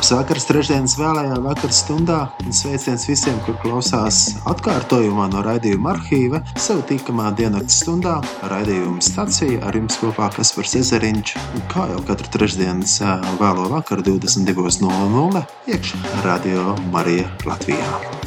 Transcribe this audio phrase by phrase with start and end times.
[0.00, 6.40] Labs vakars, trešdienas vēlējā vakar stundā un sveiciens visiem, kur klausās atkārtojumā no raidījuma arhīva.
[6.56, 8.14] Sev tīkamā diennakts stundā
[8.48, 11.34] raidījuma stacija ar jums kopā Kaspars Ezeriņš.
[11.74, 12.96] Kā jau katru trešdienas
[13.42, 15.44] vēlo vakaru 22.00
[15.76, 18.19] iekšā Radio Marija Latvijā.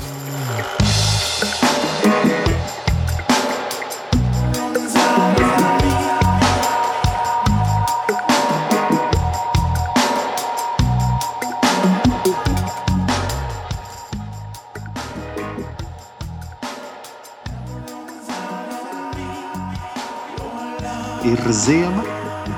[21.43, 22.03] Ir ziema,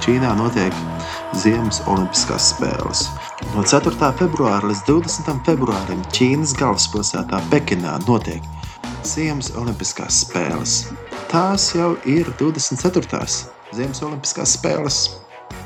[0.04, 0.74] Ķīnā notiek
[1.42, 3.06] Ziemas Olimpiskās spēles.
[3.56, 3.94] No 4.
[4.20, 5.32] februāra līdz 20.
[5.48, 8.46] februārim Ķīnas galvaspilsētā Pekinā notiek
[9.06, 10.76] Ziemas Olimpiskās spēles.
[11.32, 13.22] Tās jau ir 24.
[13.74, 15.00] Ziemas Olimpiskās spēles.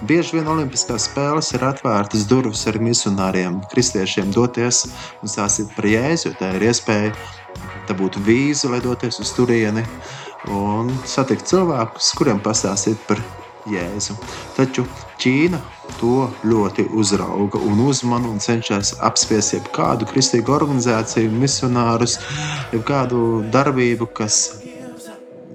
[0.08, 4.86] Bieži vien Olimpiskās spēles ir atvērtas durvis ar misionāriem, kristiešiem doties
[5.20, 7.12] un stāstīt par jēzu, jo tā ir iespēja
[7.90, 9.84] dabūt vīzu, lai doties uz turieni
[10.48, 13.20] un satikt cilvēkus, kuriem pastāstīt par
[13.70, 14.16] Jēzu.
[14.56, 14.86] Taču
[15.20, 15.60] Ķīna
[16.00, 22.18] to ļoti uzrauga un uzmana un cenšas apspiest jebkādu kristīgu organizāciju, misionārus,
[22.72, 24.40] jebkādu darbību, kas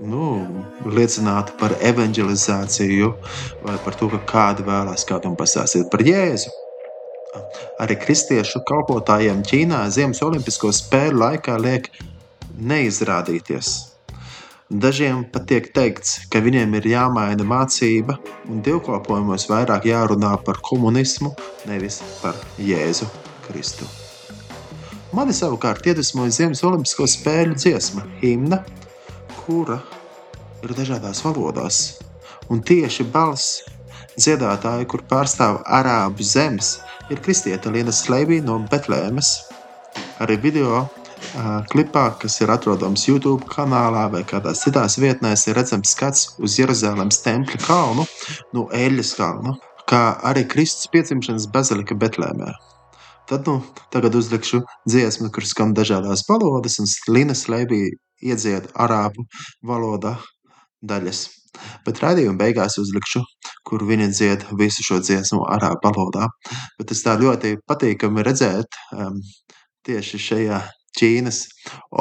[0.05, 0.35] nu,
[0.85, 3.15] liecinātu par evanģelizāciju
[3.65, 6.53] vai par to, ka kādi vēlās kādam pastāstīt par Jēzu.
[7.83, 11.91] Arī kristiešu kalpotājiem Ķīnā Ziemas Olimpisko spēļu laikā liek
[12.55, 13.94] neizrādīties
[14.73, 18.15] Dažiem pat tiek teikts, ka viņiem ir jāmaina mācība
[18.49, 21.35] un dievkalpojumos vairāk jārunā par komunismu,
[21.69, 23.05] nevis par Jēzu
[23.45, 23.85] Kristu.
[25.13, 28.63] Mani savukārt iedvesmoja Ziemas Olimpisko spēļu dziesma, himna,
[29.43, 29.83] kura
[30.65, 32.01] ir dažādās valodās.
[32.49, 33.61] Un tieši balss
[34.17, 36.79] dziedātāja, kur pārstāv arābu zemes,
[37.13, 39.37] ir kristieta Liena Sleivī no Betlēmes.
[40.25, 40.87] Arī video
[41.71, 47.23] klipā, kas ir atrodams YouTube kanālā vai kādās citās vietnēs, ir redzams skats uz Jeruzalemes
[47.25, 48.07] tempļa kalnu,
[48.55, 49.57] no Eļļas kalnu,
[49.91, 52.53] kā arī Kristus piedzimšanas bazilika Betlēmē.
[53.29, 57.89] Tad nu, tagad uzlikšu dziesmu, kuras skan dažādās valodas, un Linas Leibī
[58.23, 59.25] iedzied arābu
[59.65, 60.19] valodā
[60.85, 61.25] daļas.
[61.87, 63.23] Bet raidījuma beigās uzlikšu,
[63.65, 66.29] kur viņa dzied visu šo dziesmu arābu valodā.
[66.79, 69.21] Bet tas tā ļoti patīkami redzēt um,
[69.87, 70.63] tieši šajā
[70.99, 71.41] Ķīnas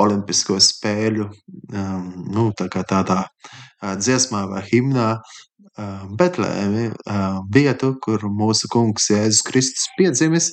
[0.03, 8.25] Olimpisko spēļu um, nu, tā tādā uh, dziesmā vai himnā uh, Betlēmi, uh, vietu, kur
[8.29, 10.51] mūsu kungs Jēzus Kristus piedzimis.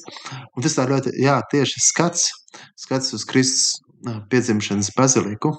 [0.57, 2.31] Un tas tā ļoti, jā, tieši skats,
[2.81, 5.55] skats uz Kristus uh, piedzimšanas baziliku.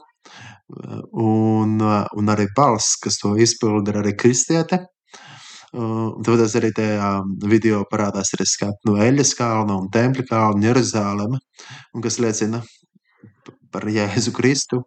[0.72, 4.86] Uh, un, uh, un arī balss, kas to izpilda, ir arī kristiete.
[5.72, 7.10] Tāpēc arī tajā
[7.48, 11.40] video parādās arī skati no Eļas kalna un Tempļa kalna Jeruzāleme,
[11.96, 12.60] un kas liecina
[13.72, 14.82] par Jēzu Kristu.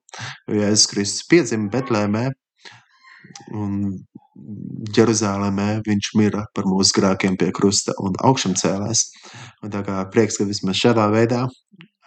[0.50, 2.26] Jēzus Kristus piedzima Betlēmē
[3.56, 3.78] un
[4.94, 9.06] Jeruzālēmē viņš mira par mūsu grēkiem pie krusta un augšām cēlās.
[9.62, 11.46] Un tā kā prieks, ka vismaz šādā veidā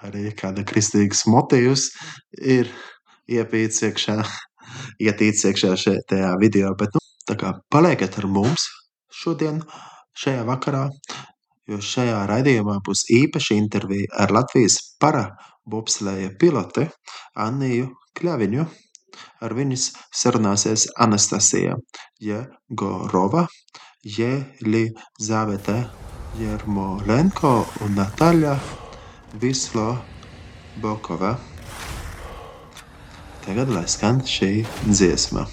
[0.05, 1.89] arī kāda kristīgas motīvs
[2.37, 2.69] ir
[3.31, 4.19] iepīts iekšā,
[5.01, 6.75] ietīts iekšā šajā video.
[6.77, 8.67] Bet, nu, tā kā paliekat ar mums
[9.11, 9.61] šodien,
[10.17, 10.87] šajā vakarā,
[11.67, 15.27] jo šajā raidījumā būs īpaša intervija ar Latvijas para
[15.67, 16.89] bobsleja pilote
[17.35, 18.67] Anniju Kļaviņu.
[19.41, 21.77] Ar viņas sarunāsies Anastasija
[22.21, 23.47] Jegorova,
[24.05, 25.77] Jelizavete
[26.37, 27.53] Jermolenko
[27.85, 28.55] un Nataļa
[29.41, 31.33] Vislobokova.
[33.47, 34.51] Tagad lai skan šī
[34.91, 35.47] dziesma.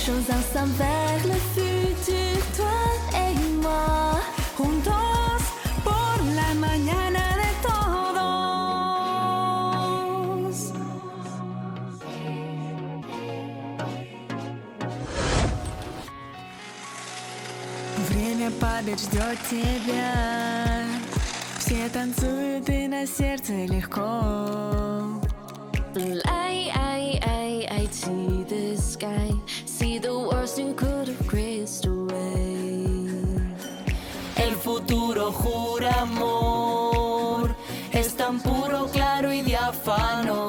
[0.00, 2.80] Marchons ensemble vers le futur, toi
[3.14, 4.20] et moi.
[4.56, 5.42] Juntos
[5.84, 7.80] por la mañana de todos.
[18.08, 20.14] Время падать ждет тебя
[21.58, 25.20] Все танцуют и на сердце легко
[25.96, 29.32] I, I, I, I see the sky
[30.30, 32.86] worst you could have graced away.
[34.36, 37.54] El futuro jura amor,
[37.92, 40.40] es tan puro, claro y diáfano.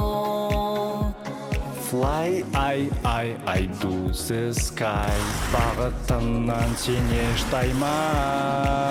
[1.89, 5.12] Fly, I, I, I do the sky.
[5.51, 8.81] Бағытыңнан сен еш таймай.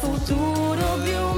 [0.00, 1.35] Futuro de un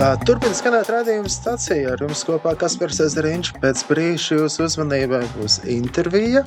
[0.00, 1.90] Turpiniet skanēt rādījuma stācijā.
[1.92, 3.50] Ar jums kopā Kaspars Ezeriņš.
[3.60, 6.40] Pēc brīža jūsu uzmanībai būs intervija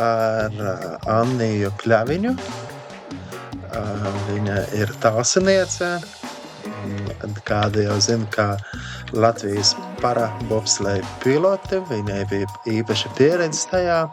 [0.00, 0.72] ar ā,
[1.18, 2.32] Anniju Kļaviņu.
[3.68, 3.82] Ā,
[4.30, 5.90] Viņa ir tālsiniece.
[6.70, 8.48] Mm, Kāda jau zina, kā
[9.12, 11.82] Latvijas parabobsleja pilote.
[11.92, 12.48] Viņai bija
[12.78, 14.06] īpaša pieredze tajā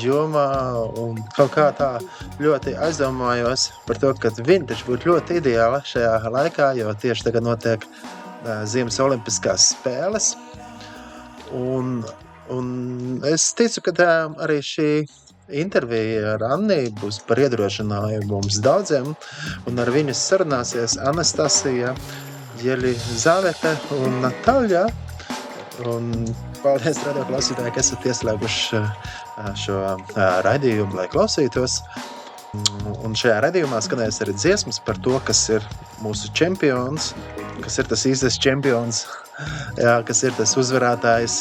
[0.00, 0.46] jomā.
[1.36, 1.92] Kaut kā tā
[2.42, 7.46] ļoti aizdomājos par to, ka viņa taču būtu ļoti ideāla šajā laikā, jo tieši tagad
[7.46, 10.32] notiek ā, Ziemas Olimpiskās spēles.
[11.52, 12.00] Un,
[12.52, 12.68] un
[13.28, 14.12] es ticu, ka tā,
[14.42, 14.90] arī šī
[15.52, 19.12] intervija ar Anniju būs par iedrošinājumu mums daudziem.
[19.68, 21.94] Un ar viņu sarunāsies Anastasija,
[22.62, 24.86] Jelizavete un Natāļa.
[25.88, 26.12] Un
[26.62, 28.82] paldies, radio klausītāji, ka esat ieslēguši
[29.58, 29.78] šo
[30.46, 31.80] raidījumu, lai klausītos.
[33.02, 35.64] Un šajā raidījumā skanēs arī dziesmas par to, kas ir
[36.04, 37.12] mūsu čempions,
[37.64, 39.06] kas ir tas īstais čempions,
[39.80, 41.38] jā, kas ir tas uzvarētājs.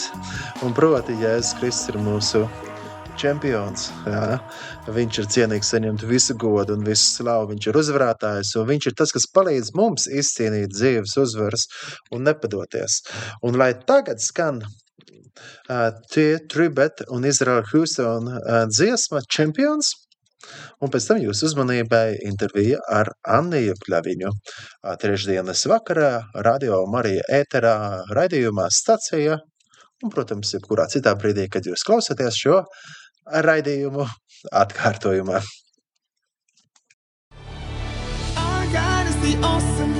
[0.64, 2.46] Un proti, Jēzus Kristus ir mūsu
[3.20, 3.90] čempions.
[4.08, 4.40] Jā.
[4.92, 7.52] Viņš ir cienīgs saņemt visu godu un visu slavu.
[7.52, 11.68] Viņš ir uzvarētājs, un viņš ir tas, kas palīdz mums izcīnīt dzīves uzvaras
[12.12, 13.02] un nepadoties.
[13.46, 14.64] Un lai tagad skan
[16.12, 18.28] tie Tribet un Izraela Houston
[18.72, 19.94] dziesma čempions,
[20.82, 24.32] Un pēc tam jūsu uzmanībai intervija ar Anniju Kļaviņu.
[24.82, 26.12] Ā, Trešdienas vakarā
[26.48, 27.76] Radio Marija ēterā
[28.18, 29.38] raidījumā stacija.
[30.02, 32.64] Un, protams, jebkurā citā brīdī, kad jūs klausāties šo
[33.48, 34.08] raidījumu
[34.64, 35.44] atkārtojumā.
[38.42, 39.91] Our God is the awesome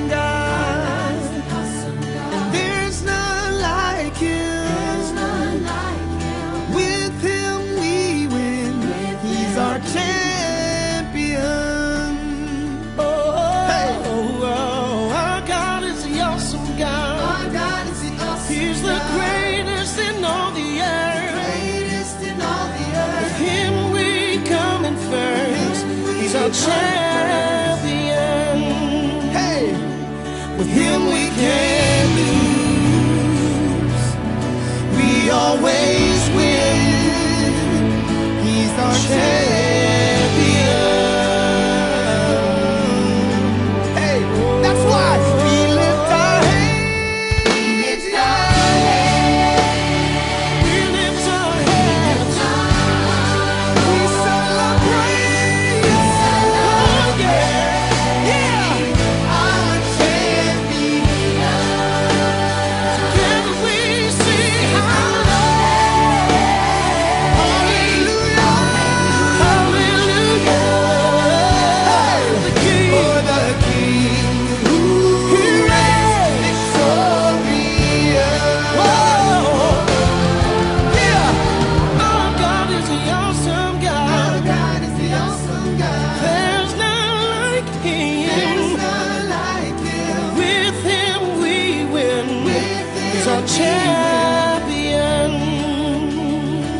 [93.48, 95.32] champion.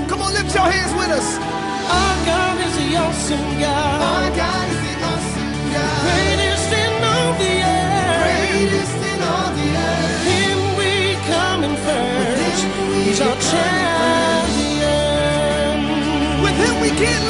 [0.10, 1.38] Come on, lift your hands with us.
[1.38, 4.02] Our God is the awesome God.
[4.02, 6.02] Our God is the awesome God.
[6.06, 8.24] Greatest in all the earth.
[8.24, 10.22] Greatest in all the earth.
[10.32, 10.92] Him we
[11.32, 12.64] come in first.
[13.06, 14.82] He's our champion.
[16.44, 17.26] With him we can't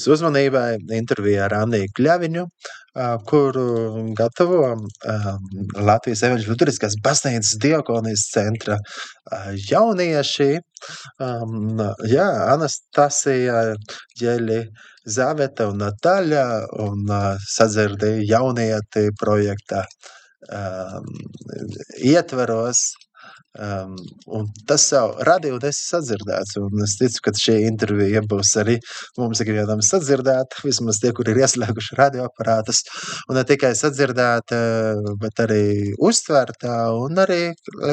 [0.00, 2.42] Jūsu uzmanībai intervija ar Andiju Kļaviņu,
[3.28, 3.64] kuru
[4.16, 4.70] gatavo
[5.76, 8.78] Latvijas Evanģeļa Luteriskās baznīcas diakonijas centra
[9.68, 10.46] jaunieši.
[12.14, 13.58] Jā, Anastasija,
[14.22, 14.58] Ģeļi,
[15.04, 16.46] Zaveta un Nataļa
[16.86, 19.84] un ā, sadzirdēja jaunieti projekta
[22.00, 22.86] ietveros.
[23.58, 23.96] Um,
[24.68, 26.56] tas jau radīja, un es sadzirdēts.
[26.60, 28.76] Un es ticu, ka šī intervija būs arī
[29.18, 30.62] mums ikvienam sadzirdēta.
[30.66, 32.84] Vismaz tie, kuri ir ieslēguši radioaparātus.
[33.28, 34.60] Un ne tikai sadzirdēta,
[35.22, 35.64] bet arī
[35.98, 36.76] uztvērta.
[37.02, 37.42] Un arī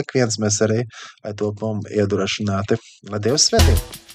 [0.01, 0.83] ik viens mēs arī
[1.23, 2.77] lai topam iedrošināti.
[3.09, 4.06] Lai Dievs svētī!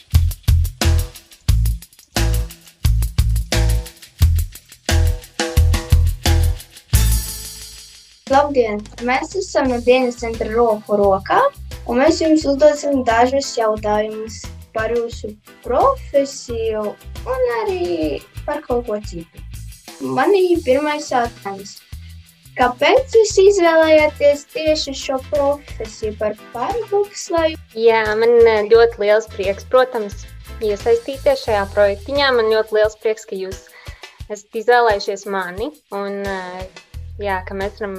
[8.33, 8.79] Labdien!
[9.05, 11.41] Mēs esam no dienas centra roku rokā,
[11.85, 14.39] un mēs jums uzdosim dažus jautājumus
[14.73, 15.35] par jūsu
[15.65, 16.85] profesiju
[17.29, 19.43] un arī par kaut ko citu.
[20.17, 21.75] Man ir pirmais jautājums.
[22.57, 27.59] Kāpēc jūs izvēlējāties tieši šo profesiju par pārbukslēju?
[27.77, 30.25] Jā, man eh, ļoti liels prieks, protams,
[30.65, 32.33] iesaistīties šajā projektiņā.
[32.39, 33.67] Man ļoti liels prieks, ka jūs
[34.33, 36.83] esat izvēlējušies mani un eh,
[37.23, 37.97] jā, ka mēs varam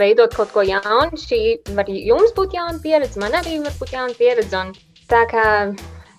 [0.00, 1.18] veidot kaut ko jaunu.
[1.20, 1.40] Šī
[1.76, 4.60] var jums būt jauna pieredze, man arī var būt jauna pieredze.
[4.60, 4.74] Un
[5.10, 5.46] tā kā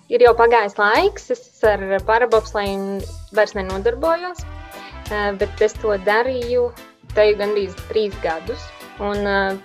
[0.08, 3.00] ir jau pagājis laiks, es ar parabopslēju
[3.36, 4.44] vairs nenodarbojos,
[5.10, 6.70] eh, bet es to darīju
[7.14, 8.62] te gandrīz trīs gadus.
[8.98, 9.58] Un, eh,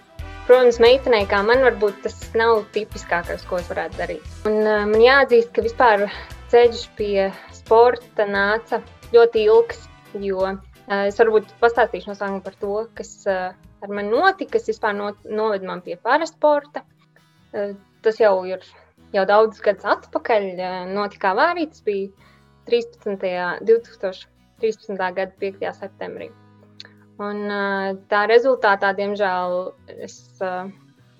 [0.43, 4.25] Protams, meitenei kā man varbūt tas nav tipiskākais, ko es varētu darīt.
[4.49, 6.03] Un, uh, man jāatzīst, ka vispār
[6.51, 8.81] ceļš pie sporta nāca
[9.15, 9.85] ļoti ilgs,
[10.19, 10.51] jo
[10.91, 13.51] es varbūt pastāstīšu no sākuma par to, kas uh,
[13.83, 16.83] ar mani notika, kas vispār no, noved man pie parasporta.
[17.53, 18.63] Uh, tas jau ir
[19.13, 20.47] jau daudzus gadus atpakaļ,
[20.91, 22.09] notika avārija, tas bija
[22.69, 23.19] 13.
[23.67, 24.97] 2013.
[24.97, 25.67] gada 5.
[25.77, 26.31] septembrī.
[27.21, 27.43] Un,
[28.09, 29.57] tā rezultātā, diemžēl,
[30.01, 30.17] es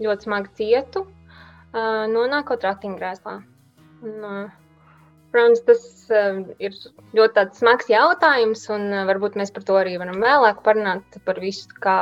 [0.01, 1.05] ļoti smagi cietu,
[1.73, 3.35] nonākot ratiņkrēslā.
[4.03, 4.25] Un,
[5.33, 6.75] protams, tas uh, ir
[7.17, 11.67] ļoti smags jautājums, un uh, varbūt mēs par to arī varam vēlāk parunāt par visu,
[11.83, 11.97] kā,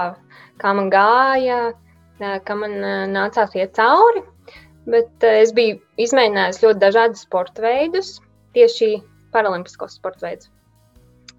[0.62, 4.26] kā man gāja, uh, kā man uh, nācās iet cauri.
[4.90, 8.18] Bet uh, es biju izmēģinājis ļoti dažādus sporta veidus,
[8.58, 8.98] tieši
[9.32, 10.52] paralimpiskos sporta veidus.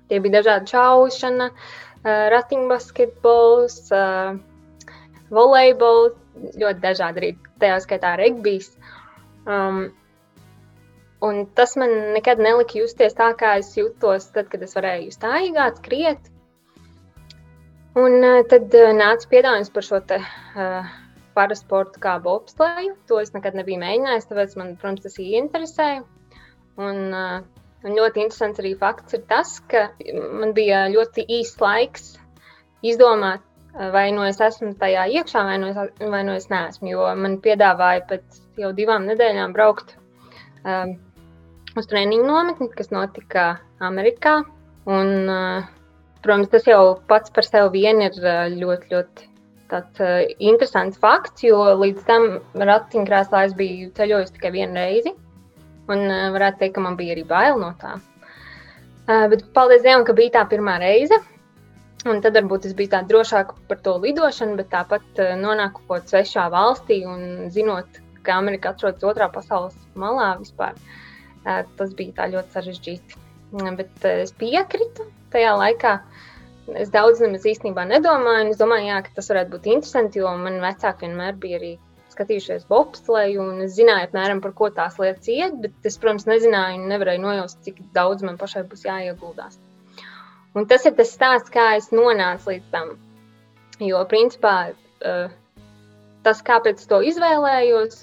[0.08, 4.40] Tie bija dažādi čaušana, uh, ratiņbasketbols, uh,
[5.32, 6.16] volejbols,
[6.56, 8.72] ļoti dažādi arī tajā skaitā regbijs.
[9.44, 9.90] Um,
[11.23, 15.81] un tas man nekad nelika justies tā, kā es jutos tad, kad es varēju staigāt,
[15.83, 16.29] skriet.
[17.99, 20.21] Un uh, tad uh, nāca piedāvājums par šo te,
[20.57, 20.93] uh,
[21.37, 22.97] parasportu kā bobsleju.
[23.09, 26.07] To es nekad nebiju mēģinājis, tāpēc man, protams, tas ieinteresēja.
[26.81, 29.88] Un, uh, Un ļoti interesants arī fakts ir tas, ka
[30.38, 32.12] man bija ļoti īsts laiks
[32.87, 33.43] izdomāt,
[33.95, 35.81] vai nu es esmu tajā iekšā, vai nu es,
[36.14, 36.93] vai nu es neesmu.
[36.93, 40.95] Jo man piedāvāja pēc jau divām nedēļām braukt um,
[41.79, 44.41] uz treniņu nometni, kas notika Amerikā.
[44.91, 45.67] Un, uh,
[46.25, 49.29] protams, tas jau pats par sevi vien ir uh, ļoti, ļoti
[49.73, 55.14] tāds, uh, interesants fakts, jo līdz tam ratiņkrēslā es biju ceļojis tikai vienu reizi.
[55.91, 57.99] Un uh, varētu teikt, ka man bija arī bail no tā.
[59.09, 61.19] Uh, bet paldies Dievam, ka bija tā pirmā reize.
[62.02, 66.02] Un tad varbūt es biju tā drošāka par to lidošanu, bet tāpat uh, nonākot kaut
[66.02, 71.12] kādā svešā valstī un zinot, ka Amerika atrodas otrā pasaules malā vispār, uh,
[71.44, 73.22] tas bija tā ļoti sarežģīti.
[73.52, 75.96] Bet uh, es piekrītu tajā laikā.
[76.78, 78.52] Es daudz nemaz īstenībā nedomāju.
[78.52, 81.72] Es domāju, jā, ka tas varētu būt interesanti, jo man vecāki vienmēr bija arī
[82.12, 86.80] skatījušies bobsleju, un es zināju, apmēram, par ko tās lietas iet, bet es, protams, nezināju
[86.80, 89.58] un nevarēju nojaust, cik daudz man pašai būs jāieguldās.
[90.55, 92.92] Un tas ir tas stāsts, kā es nonācu līdz tam.
[93.83, 95.33] Jo, principā, uh,
[96.26, 98.02] tas, kāpēc to izvēlējos,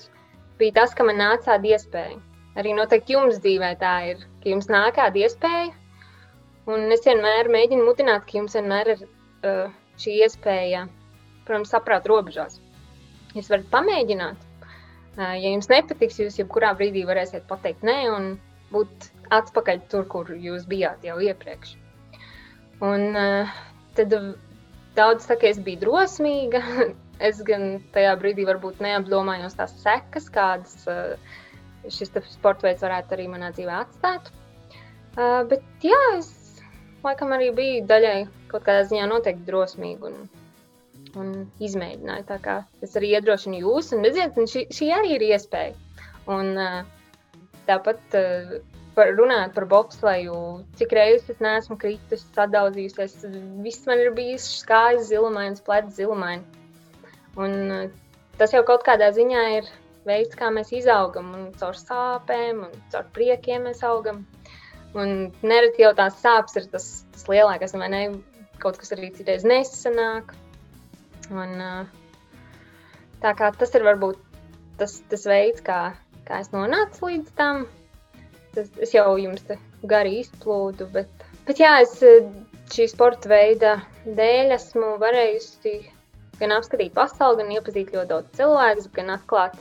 [0.60, 2.18] bija tas, ka man nāca tāda iespēja.
[2.60, 5.70] Arī noteikti jums dzīvē tā ir, ka jums nāk kāda iespēja,
[6.68, 9.70] un es vienmēr mēģinu mudināt, ka jums vienmēr ir uh,
[10.02, 10.84] šī iespēja,
[11.48, 12.60] protams, saprāt robežās.
[13.36, 14.46] Jūs varat pamēģināt.
[15.20, 18.30] Ja jums nepatiks, jūs jebkurā brīdī varēsiet pateikt nē un
[18.72, 21.74] būt atpakaļ tur, kur jūs bijāt jau iepriekš.
[22.86, 23.18] Un
[23.98, 24.16] tad
[24.96, 26.64] daudz saka, ka es biju drosmīga.
[27.20, 30.86] Es gan tajā brīdī varbūt neapdomājos tās sekas, kādas
[31.88, 34.32] šis sports veids varētu arī manā dzīvē atstāt.
[35.16, 36.62] Bet jā, es
[37.06, 38.20] laikam arī biju daļai
[38.52, 40.12] kaut kādā ziņā noteikti drosmīga.
[40.12, 40.30] Un,
[41.18, 41.30] un
[41.64, 42.26] izmēģināju.
[42.30, 45.74] Tā kā es arī iedrošinu jūs, un redziet, un šī, šī arī ir iespēja.
[46.30, 46.54] Un,
[47.70, 48.02] tāpat
[48.98, 50.38] par, runājot par bobsleju,
[50.80, 53.18] cik reizes es neesmu kritus, sadaudzījusies,
[53.66, 56.44] viss man ir bijis skājis, zilumains, plēts zilumaini.
[57.40, 57.92] Un
[58.40, 59.70] tas jau kaut kādā ziņā ir
[60.08, 64.24] veids, kā mēs izaugam, un caur sāpēm, un caur priekiem mēs augam.
[64.98, 68.04] Un nereti jau tās sāpes ir tas, tas lielākais, vai ne?
[68.60, 70.34] Kaut kas arī citreiz nesanāk.
[71.30, 71.62] Un,
[73.22, 74.18] tā kā tas ir varbūt
[74.80, 75.94] tas, tas veids, kā,
[76.28, 77.68] kā es nonācu līdz tam.
[78.56, 79.46] Tas, es jau jums
[79.88, 82.00] gari izplūdu, bet, bet jā, es
[82.74, 85.76] šī sporta veida dēļ esmu varējusi
[86.40, 89.58] gan apskatīt pasauli, gan iepazīt ļoti daudz cilvēku, gan atklāt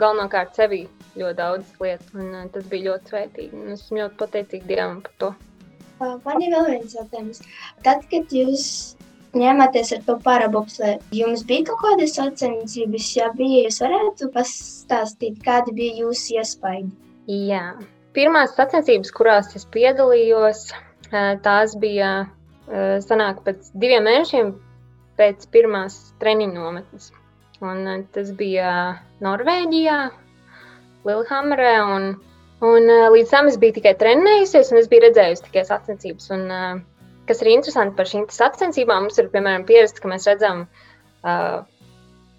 [0.00, 0.84] galvenokārt sevi
[1.16, 2.12] ļoti daudz lietas.
[2.14, 3.64] Un, tas bija ļoti svētīgi.
[3.72, 5.32] Es esmu ļoti pateicīga Dievam par to.
[6.00, 7.42] Man ir vēl viens jautājums.
[7.84, 8.66] Tad, kad jūs
[9.36, 11.00] ņematies ar to parabobslēju.
[11.16, 16.92] Jums bija kaut kādas sacensības, ja bija, jūs varētu pastāstīt, kādi bija jūsu iespaidi?
[17.32, 17.64] Jā,
[18.16, 20.68] pirmās sacensības, kurās es piedalījos,
[21.44, 22.12] tās bija
[23.06, 24.54] sanāk pēc diviem mēnešiem
[25.16, 27.12] pēc pirmās treniņu nometnes.
[27.64, 28.70] Un tas bija
[29.24, 30.00] Norvēģijā,
[31.06, 32.10] Lillehammerē, un,
[32.66, 36.28] un līdz tam es biju tikai trenējusies, un es biju redzējusi tikai sacensības.
[36.36, 36.82] Un, uh,
[37.28, 41.64] kas ir interesanti par šīm sacensībām, mums ir piemēram pierasts, ka mēs redzam uh,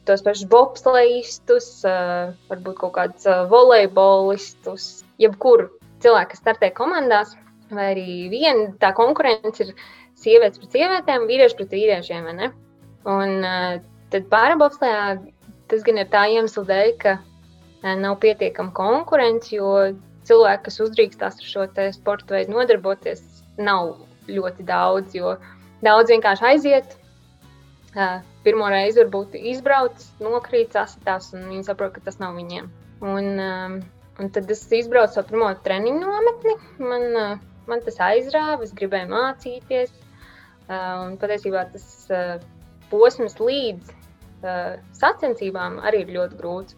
[0.07, 4.87] tos pašus bobslejistus, uh, varbūt kaut kādus uh, volejbolistus,
[5.21, 5.71] jebkuru
[6.03, 7.33] cilvēku, kas startē komandās,
[7.73, 9.73] vai arī viena tā konkurence ir
[10.17, 12.29] sievietes pret sievietēm, vīrieši pret vīriešiem.
[13.07, 13.79] Un uh,
[14.13, 15.07] tad pārabobslējā
[15.67, 17.27] tas gan ir tā iemesla dēļ, ka uh,
[17.83, 19.93] nav pietiekama konkurence, jo
[20.27, 21.65] cilvēki, kas uzdrīkstās ar šo
[21.95, 23.21] sporta veidu nodarboties,
[23.57, 23.95] nav
[24.27, 25.37] ļoti daudz, jo
[25.85, 26.97] daudz vienkārši aiziet.
[28.45, 32.67] Pirmo reizi varbūt izbrauc, nokrīt, sasitās, un viņi saprot, ka tas nav viņiem.
[33.01, 33.39] Un,
[34.19, 36.53] un tad es izbraucu savu pirmo treniņu nometni.
[36.77, 37.07] Man,
[37.69, 39.95] man tas aizrāva, es gribēju mācīties.
[40.67, 41.87] Un patiesībā tas
[42.91, 43.96] posms līdz
[44.97, 46.77] sacensībām arī ir ļoti grūts.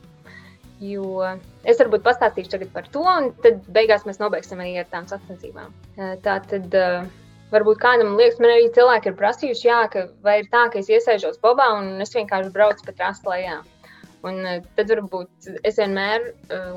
[0.79, 1.25] Jo
[1.67, 5.73] es varbūt pastāstīšu par to, un tad beigās mēs nobeigsim arī ar tām sacensībām.
[6.23, 6.77] Tā tad
[7.49, 10.89] Varbūt kādam liekas, man arī cilvēki ir prasījuši, jā, ka vai ir tā, ka es
[10.91, 13.55] iesēžos bobā un es vienkārši braucu pa trastu lejā.
[14.29, 14.43] Un
[14.77, 16.27] tad varbūt es vienmēr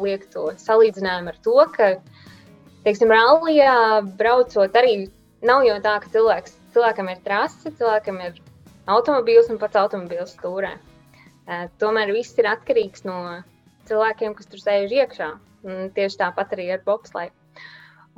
[0.00, 1.90] lieku to salīdzinājumu ar to, ka,
[2.86, 3.74] teiksim, rallijā
[4.16, 4.94] braucot arī
[5.44, 8.41] nav jau tā, ka cilvēks, cilvēkam ir trase, cilvēkam ir
[8.90, 10.72] automobīls un pats automobīls stūrē.
[11.42, 13.42] Uh, tomēr viss ir atkarīgs no
[13.90, 15.30] cilvēkiem, kas tur sēž iekšā.
[15.62, 17.30] Un tieši tāpat arī ar bobsleju.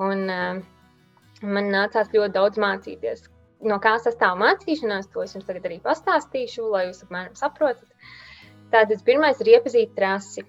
[0.05, 0.61] Un, uh,
[1.45, 3.27] man nācās ļoti daudz mācīties.
[3.65, 7.89] No kā sastāv mācīšanās, to es jums tagad arī pastāstīšu, lai jūs apmēram saprotat.
[8.73, 10.45] Tātad pirmais ir iepazīt trasi.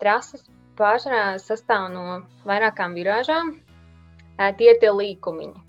[0.00, 0.46] Trases
[0.78, 2.04] pārsvarā sastāv no
[2.48, 3.52] vairākām virāžām.
[4.58, 5.60] tie ir tie līkumiņi.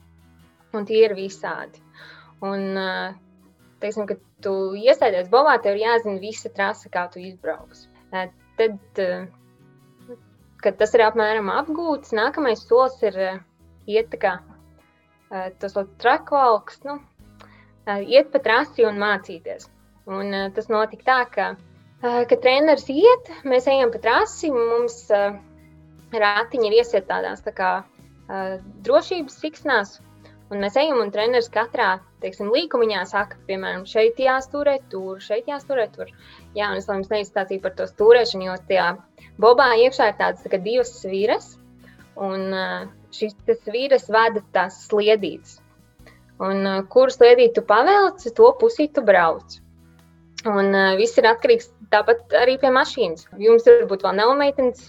[0.73, 1.81] Un tie ir visādi.
[2.41, 3.13] Un, ā,
[3.81, 7.87] teiksim, kad tu iestājies bobā, tev ir jāzina visa trase, kā tu izbrauks.
[8.11, 9.01] Tad,
[10.61, 13.19] kad tas ir apmēram apgūts, nākamais solis ir
[13.89, 14.37] iet kā
[15.31, 16.97] tas trakvalks, nu,
[17.87, 19.69] iet pa trasi un mācīties.
[20.11, 21.47] Un tas notika tā, ka,
[22.01, 25.23] kad treneris iet, mēs ejam pa trasi, mums ā,
[26.11, 27.71] ratiņi ir iesiet tādās tā kā
[28.83, 29.99] drošības siksnās,
[30.51, 35.87] Un mēs ejam, un treneris katrā teiksim, līkumiņā saka, piemēram, šeit jāstūrē, tur, šeit jāstūrē,
[35.95, 36.11] tur.
[36.57, 38.87] Jā, un es vēl jums neizstāstīju par to stūrēšanu, jo tajā
[39.41, 41.55] bobā iekšā ir tādas tā divas svīras,
[42.19, 42.67] un ā,
[43.15, 45.59] šis svīras vada tās sliedītes.
[46.41, 49.59] Un ā, kuru sliedīti tu pavelc, to pusī tu brauc.
[50.49, 53.27] Un uh, viss ir atkarīgs tāpat arī pie mašīnas.
[53.37, 54.87] Jums varbūt vēl nav meitenes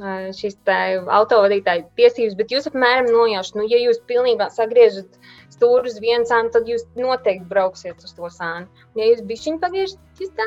[0.00, 5.18] šīs autovadītāja tiesības, bet jūs apmēram nojaušat, nu, ja jūs pilnībā sagriežat
[5.52, 8.68] stūri uz vienu sānu, tad jūs noteikti brauksiet uz to sānu.
[8.94, 10.46] Un, ja jūs bišķiņu pagriežat, jūs tā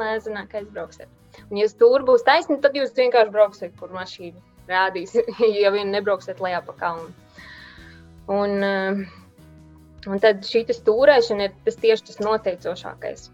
[0.00, 1.10] lēzenāk aizbrauksiet.
[1.50, 4.40] Un, ja stūri būs taisni, tad jūs vienkārši brauksiet, kur mašīna
[4.70, 5.16] rādīs,
[5.62, 7.12] ja vien nebrauksiet lejā pa kalnu.
[8.30, 8.64] Un,
[10.06, 13.30] un tad šī stūrēšana ir tas tieši tas noteicošākais.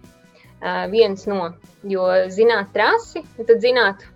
[0.56, 1.50] Uh, viens no,
[1.84, 4.06] jo zināt trasi, tad zināt,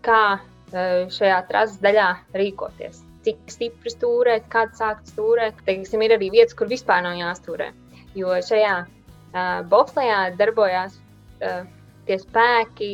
[0.00, 0.40] kā
[0.72, 3.02] šajā trases daļā rīkoties.
[3.24, 5.58] Cik stipri stūrēt, kad sākt stūrēt.
[5.66, 7.70] Teiksim, ir arī vietas, kur vispār nav jāstūrē.
[8.16, 11.66] Jo šajā uh, bobslējā darbojās uh,
[12.08, 12.92] tie spēki,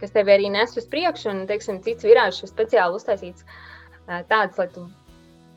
[0.00, 4.56] kas tevi arī nes uz priekšu, un teiksim, cits virāžs ir speciāli uztaisīts uh, tāds,
[4.56, 4.86] lai tu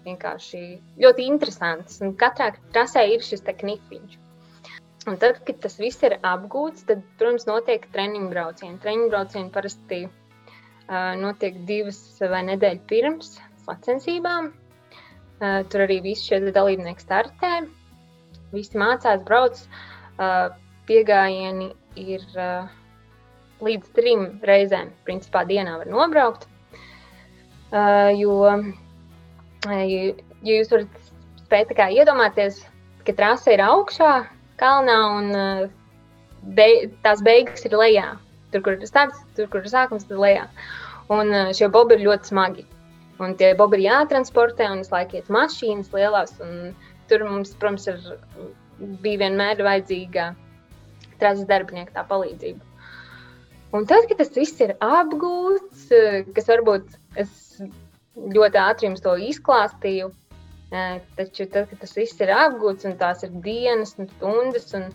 [0.03, 0.63] vienkārši
[0.99, 2.01] ļoti interesants.
[2.03, 4.19] Un katrā trasē ir šis knifiņš.
[5.07, 8.77] Un tad, kad tas viss ir apgūts, tad, protams, notiek treniņu braucieni.
[8.83, 10.05] Treniņu braucieni parasti
[11.19, 13.32] notiek divas vai nedēļas pirms
[13.65, 14.51] sacensībām.
[15.41, 17.53] Tur arī visi šie dalībnieki startē.
[18.53, 19.60] Visi mācās, brauc.
[20.88, 22.23] Piegājieni ir
[23.63, 26.47] līdz trim reizēm, principā, dienā var nobraukt.
[28.19, 28.36] Jo,
[29.65, 30.99] ja jūs varat
[31.43, 32.60] spēt iedomāties,
[33.08, 34.12] ka trase ir augšā,
[34.60, 35.32] kalnā un
[36.56, 36.69] be,
[37.03, 38.12] tās beigas ir lejā.
[38.53, 40.45] Tur, kur ir starts, tur, kur ir sākums, tad lejā.
[41.11, 42.65] Un eh, šie bobi ir ļoti smagi.
[43.23, 46.35] Un tie bobi ir jātransportē, un es laiku iet mašīnas lielās.
[47.09, 47.99] Tur mums, protams, ir,
[49.03, 50.31] bija vienmēr vajadzīga
[51.19, 52.63] trases darbinieka tā palīdzība.
[53.73, 57.61] Un tad, kad tas viss ir apgūts, eh, kas varbūt es
[58.15, 60.11] ļoti ātri jums to izklāstīju,
[60.71, 64.91] eh, taču tad, kad tas viss ir apgūts un tās ir dienas un stundas, un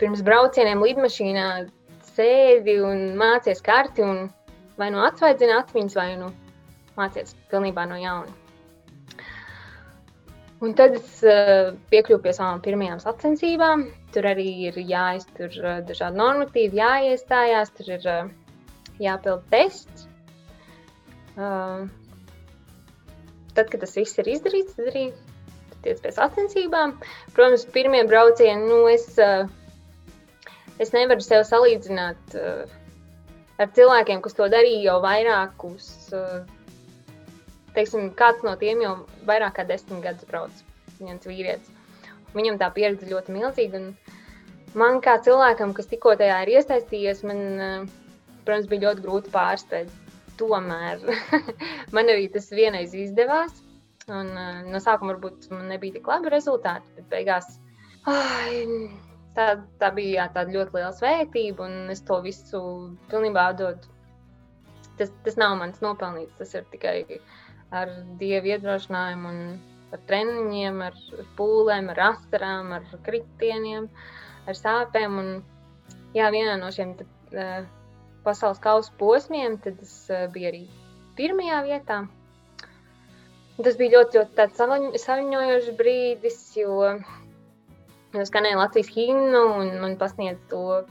[0.00, 1.46] pirms braucieniem lidmašīnā
[2.16, 4.30] sēdi un mācies karti, un
[4.80, 6.30] vai nu atsvaidzina atmiņas, vai nu
[6.96, 8.32] mācies pilnībā no jauna.
[10.60, 13.86] Un tad es uh, piekļuvu pie savām pirmajām sacensībām.
[14.12, 18.28] Tur arī ir jāiztur uh, dažādi normatīvi, jāiestājās, tur ir uh,
[19.00, 20.06] jāpild tests.
[21.40, 21.86] Tad,
[23.70, 25.04] kad tas viss ir izdarīts, tad arī
[25.86, 26.92] tiec pie sacensībām.
[27.32, 29.06] Protams, pirmie braucieni, nu, es
[30.80, 32.79] es nevaru sev salīdzināt uh,
[33.60, 35.90] ar cilvēkiem, kas to darīja jau vairākus.
[36.16, 36.40] Uh,
[37.76, 38.94] teiksim, kāds no tiem jau
[39.28, 40.64] vairāk kā desmit gadus brauc.
[41.00, 41.70] Viens vīrietis.
[42.34, 43.82] Viņam tā pieredze ļoti milzīga.
[44.78, 49.90] Man kā cilvēkam, kas tikko tajā ir iesaistījies, man, uh, protams, bija ļoti grūti pārspēt.
[50.40, 51.02] Tomēr
[51.96, 53.60] man arī tas vienreiz izdevās.
[54.10, 57.52] Un, uh, no sākuma varbūt man nebija tik labi rezultāti, bet beigās.
[58.08, 58.64] Ai,
[59.40, 59.48] tā,
[59.80, 62.60] tā bija jā, tāda ļoti liela svētība, un es to visu
[63.10, 63.96] pilnībā atdodu.
[65.00, 67.20] Tas, tas nav mans nopelnīts, tas ir tikai
[67.72, 70.98] ar dievu iedrošinājumu, un ar treniņiem, ar
[71.38, 73.88] pūlēm, ar astarām, ar kritieniem,
[74.46, 75.18] ar sāpēm.
[75.22, 75.32] Un,
[76.16, 77.64] jā, vienā no šiem tad, uh,
[78.26, 80.64] pasaules kausa posmiem, tad es uh, biju arī
[81.18, 82.02] pirmajā vietā.
[83.60, 86.94] Tas bija ļoti, ļoti saviņojošs brīdis, jo
[88.14, 90.82] skanēja Latvijas himnu un man pasniedz to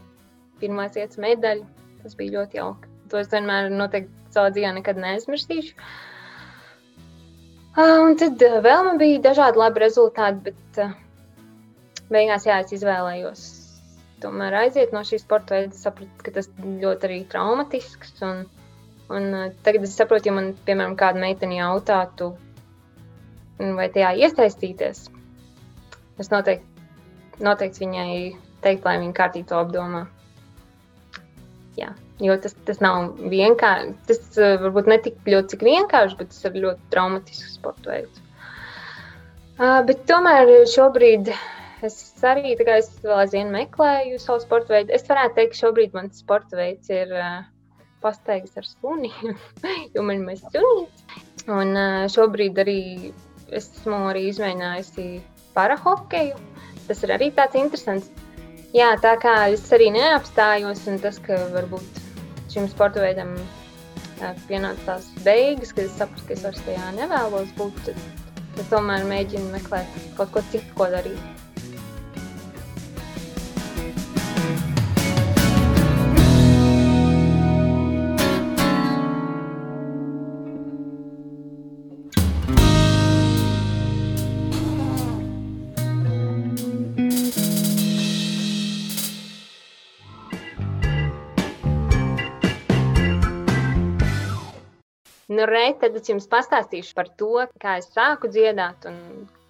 [0.61, 1.65] pirmās vietas medaļu.
[2.03, 2.91] Tas bija ļoti jauki.
[3.11, 5.75] To es vienmēr noteikti savā dzīvē nekad neaizmirsīšu.
[7.79, 10.79] Un tad vēl man bija dažādi labi rezultāti, bet
[12.11, 13.43] beigās jā, es izvēlējos
[14.23, 15.73] tomēr aiziet no šīs sporta veida.
[15.75, 18.15] Es sapratu, ka tas ļoti arī traumatisks.
[18.25, 18.43] Un,
[19.15, 19.29] un
[19.65, 22.33] tagad es saprotu, ja man, piemēram, kāda meitene jautātu,
[23.59, 25.07] vai tajā iesaistīties,
[26.19, 26.78] es noteikti
[27.43, 28.13] noteikti viņai
[28.63, 30.05] teikt, lai viņa kārtīgi to apdomā.
[31.79, 31.93] Jā.
[32.19, 33.93] Jo tas, tas nav vienkārši.
[34.09, 38.25] Tas uh, varbūt ne tik ļoti cik vienkārši, bet tas ir ļoti traumatisks sporta veids.
[39.59, 41.31] Uh, bet tomēr šobrīd
[41.87, 41.95] es
[42.27, 44.91] arī kā es vēl aizvien meklēju savu sporta veidu.
[44.95, 47.39] Es varētu teikt, ka šobrīd mans sporta veids ir uh,
[48.03, 49.11] pastaigas ar suni,
[49.95, 51.07] jo man ir sunīts.
[51.47, 52.79] Un uh, šobrīd arī
[53.55, 55.07] esmu arī izmēģinājusi
[55.55, 56.35] parahokeju.
[56.89, 58.09] Tas ir arī tāds interesants.
[58.73, 62.03] Jā, tā kā es arī neapstājos, un tas, ka varbūt
[62.53, 63.33] šim sporta veidam
[64.49, 68.01] pienāca tās beigas, kad es sapratu, ka es vairs tajā nevēlos būt, tad,
[68.57, 71.48] tad tomēr mēģinu meklēt kaut ko citu, ko darīt.
[95.39, 98.95] Nu, re, tad es jums pastāstīšu par to, kā es sāku dziedāt un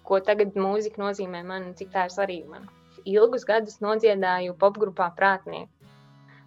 [0.06, 2.68] ko tagad mūzika nozīmē man un cik tā ir svarīga man.
[3.10, 5.88] Ilgus gadus nodziedāju popgrupā Prātnieku.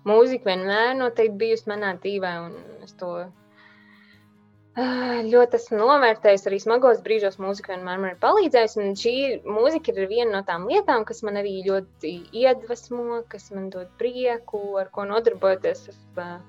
[0.07, 6.47] Mūzika vienmēr noteikti bijusi manā dzīvē, un es to ah, ļoti esmu novērtējis.
[6.47, 8.79] Arī smagos brīžos mūzika vienmēr man ir palīdzējusi.
[8.85, 12.13] Un šī mūzika ir viena no tām lietām, kas man arī ļoti
[12.45, 15.83] iedvesmo, kas man dod prieku, ar ko nodarbojoties.
[15.91, 16.39] Es uh,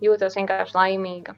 [0.00, 1.36] jūtos vienkārši laimīga.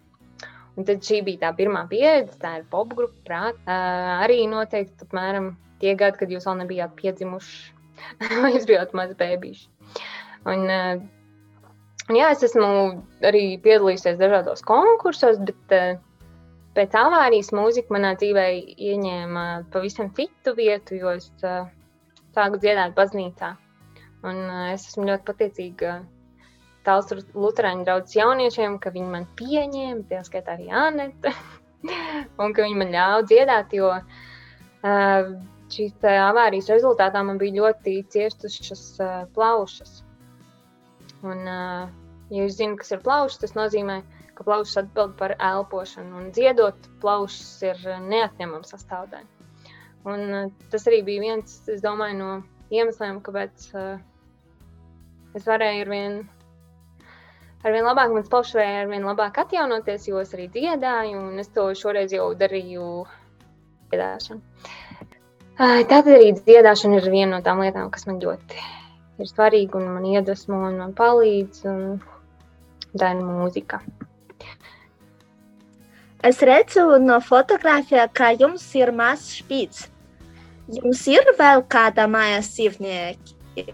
[0.81, 3.57] Un tad šī bija tā pirmā pieredze, tā ir popgrupa, prāt.
[3.67, 5.51] Uh, arī noteikti apmēram
[5.83, 7.59] tie gadi, kad jūs vēl nebijāt piedzimuši,
[8.41, 9.67] vai jūs bijāt mazi bērniši.
[10.49, 11.03] Un, uh,
[12.17, 12.71] jā, es esmu
[13.29, 16.01] arī piedalījusies dažādos konkursos, bet uh,
[16.79, 18.47] pēc avārijas mūzika manā dzīvē
[18.89, 21.69] ieņēma pavisam citu vietu, jo es uh,
[22.33, 23.53] sāku dziedāt baznīcā.
[24.25, 25.99] Un uh, es esmu ļoti pateicīga
[26.87, 31.33] tāls Lutāņu draugs jauniešiem, ka viņi man pieņēma, tā skaitā arī Anete,
[32.43, 35.33] un ka viņi man ļāva dziedāt, jo uh,
[35.71, 40.01] šīs avārijas rezultātā man bija ļoti ciestušas uh, plaušas.
[41.21, 41.91] Un, uh,
[42.33, 44.01] ja jūs zināt, kas ir plaušas, tas nozīmē,
[44.39, 49.29] ka plaušas atbild par elpošanu, un dziedot plaušas ir neatņemama sastāvdaļa.
[50.09, 52.31] Un, uh, tas arī bija viens, es domāju, no
[52.73, 53.97] iemesliem, kāpēc uh,
[55.37, 56.40] es varēju ar vienu
[57.65, 61.69] arvien labāk mans plaušs varēja arvien labāk atjaunoties, jo es arī dziedāju, un es to
[61.77, 62.91] šoreiz jau darīju
[63.93, 64.41] dziedāšanu.
[65.61, 68.63] Tātad arī dziedāšana ir viena no tām lietām, kas man ļoti
[69.21, 72.01] ir svarīga un man iedvesmo un man palīdz, un
[72.97, 73.81] tā ir mūzika.
[76.25, 79.87] Es redzu no fotografijā, ka jums ir mazs špīts.
[80.71, 83.71] Jums ir vēl kāda mājās dzīvnieki?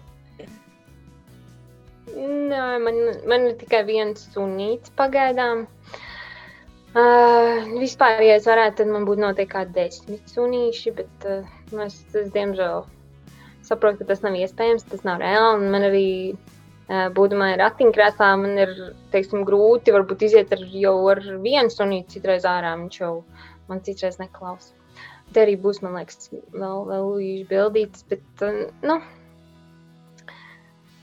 [2.15, 5.65] Nē, man, man ir tikai viens sunīts pagaidām.
[6.97, 11.49] Uh, vispār, ja es varētu, tad man būtu noteikti kādi desmit sunīši, bet uh,
[11.83, 12.87] es, es, diemžēl,
[13.67, 15.67] saprotu, ka tas nav iespējams, tas nav reāli.
[15.75, 16.07] Man arī,
[16.87, 18.73] uh, būdama ratiņkrēslā, man ir,
[19.13, 23.13] teiksim, grūti varbūt iziet ar, jau ar vienu sunīti citreiz ārā, viņš jau
[23.67, 24.73] man citreiz neklausa.
[25.35, 29.01] Te arī būs, man liekas, vēl, vēl līdzi bildītas, bet, uh, nu,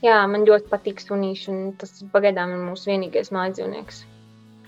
[0.03, 4.01] Jā, man ļoti patīk sunīši, un tas pagaidām ir mūsu vienīgais mājas dzīvnieks.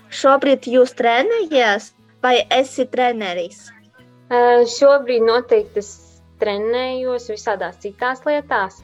[0.08, 1.90] Šobrīd jūs trenējaties,
[2.24, 3.66] vai esi treneris?
[4.28, 5.90] Uh, šobrīd noteikti es
[6.40, 8.80] trenējos visādās citās lietās,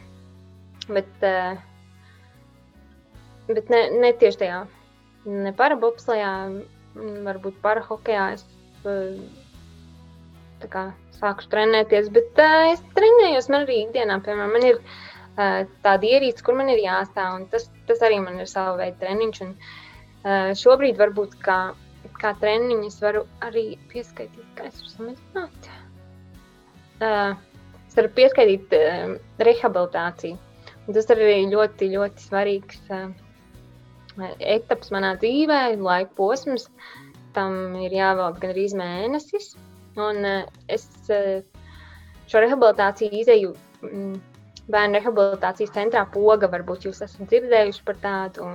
[0.89, 1.57] bet, uh,
[3.49, 4.61] bet ne, ne tieši tajā.
[5.25, 6.35] Ne parabopslajā,
[7.25, 8.45] varbūt parahokejā es
[8.85, 9.17] uh,
[10.69, 16.09] kā, sāku trenēties, bet uh, es trenējos man arī ikdienā, piemēram, man ir uh, tāda
[16.09, 17.47] ierīce, kur man ir jāstāv.
[17.53, 19.41] Tas, tas arī man ir sava veida treniņš.
[19.47, 21.59] Un, uh, šobrīd varbūt kā,
[22.21, 25.71] kā treniņu es varu arī pieskaitīt, kā es varu samazināt.
[27.03, 27.35] Uh,
[27.89, 28.75] es varu pieskaitīt
[29.49, 30.39] rehabilitāciju.
[30.85, 32.83] Un tas ir arī ļoti, ļoti svarīgs
[34.39, 36.69] etaps manā dzīvē, laika posms.
[37.35, 39.55] Tam ir jāvelk gan arī mēnesis.
[39.99, 40.27] Un
[40.69, 43.55] es šo rehabilitāciju izēju.
[44.73, 46.49] Bērnu rehabilitācijas centrā poga.
[46.53, 48.49] Varbūt jūs esat dzirdējuši par tādu.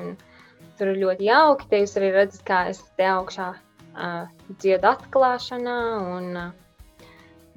[0.80, 1.68] Tur ir ļoti jauki.
[1.70, 4.24] Te jūs arī redzat, kā es te augšā uh,
[4.56, 5.78] dziedu atklāšanā.
[6.16, 7.06] Un, uh,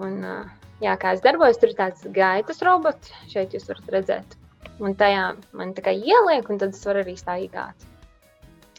[0.03, 3.15] un, uh, jā, kā es darbojos, tur ir tāds gaitas robots.
[3.33, 4.37] Šeit jūs varat redzēt.
[4.83, 5.25] Un tajā
[5.57, 7.89] man tā kā ieliek, un tad es varu arī staigāt.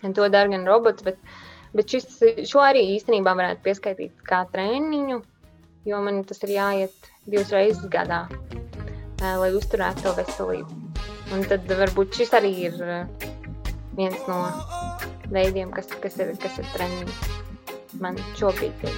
[0.03, 1.21] Un to dara gan robots, bet,
[1.73, 5.21] bet šis, šo arī īstenībā varētu pieskaitīt kā treniņu,
[5.87, 8.25] jo man tas ir jāiet divas reizes gadā
[9.23, 10.79] lai uzturētu to veselību.
[11.33, 12.75] Un tad varbūt šis arī ir
[13.97, 14.39] viens no
[15.33, 17.15] veidiem, kas, kas ir, kas ir treniņš.
[18.03, 18.95] Man šobrīd ir.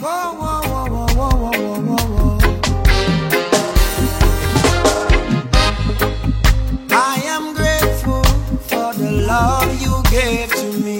[0.00, 2.38] Whoa, whoa, whoa, whoa, whoa, whoa, whoa, whoa.
[6.92, 8.24] I am grateful
[8.70, 10.99] for the love you gave to me.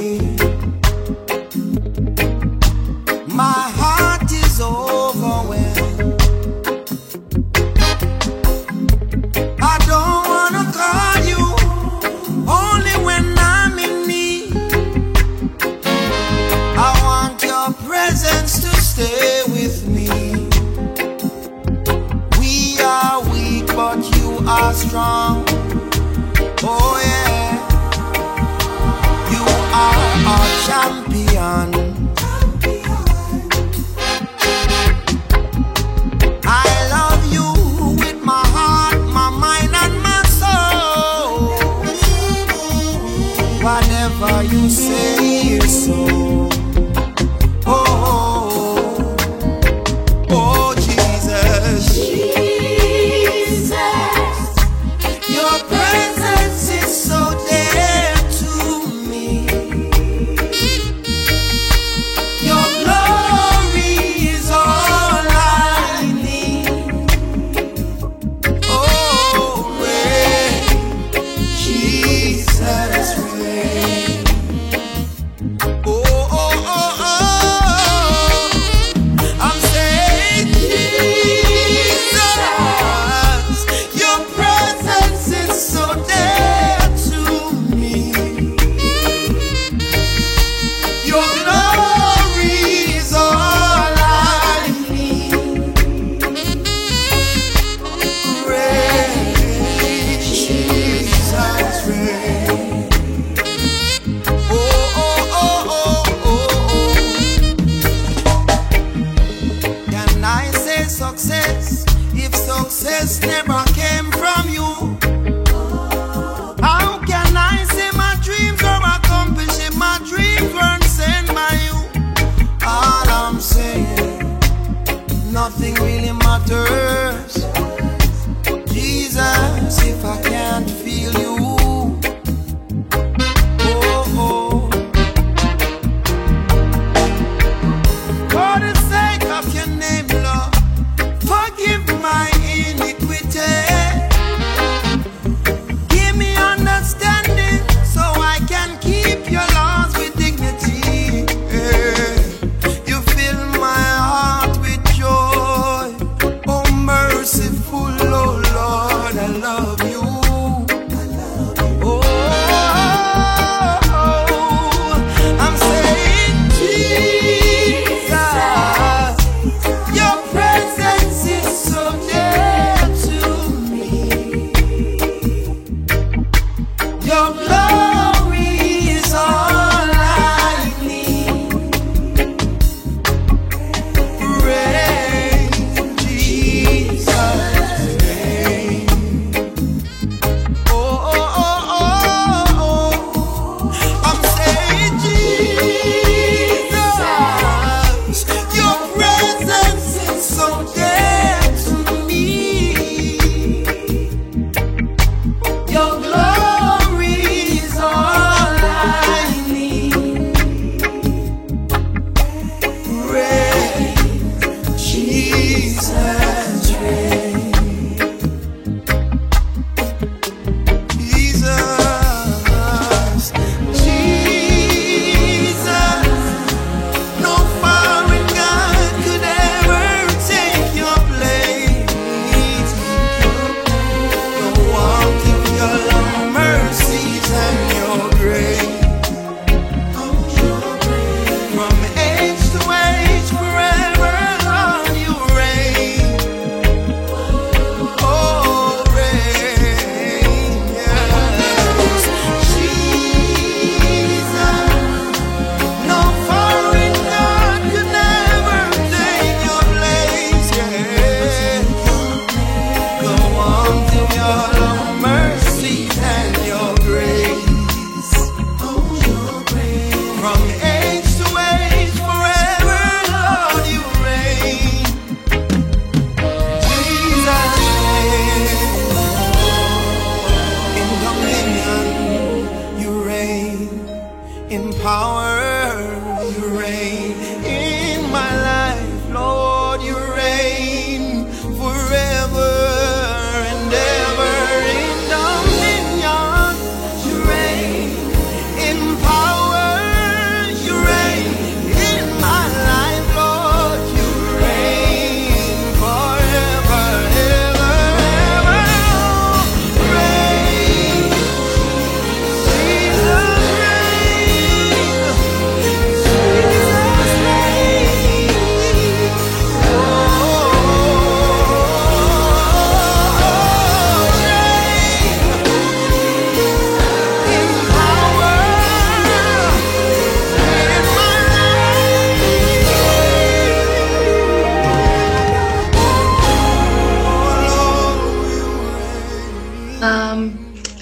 [112.91, 113.50] there's never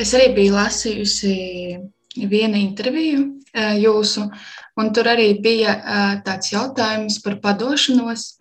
[0.08, 1.32] es arī biju lasījusi
[2.32, 3.26] vienu interviju
[3.82, 4.24] jūsu,
[4.80, 5.74] un tur arī bija
[6.24, 8.38] tāds jautājums par padošanos.